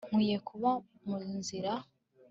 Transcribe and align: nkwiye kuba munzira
nkwiye 0.09 0.37
kuba 0.47 0.69
munzira 1.05 1.73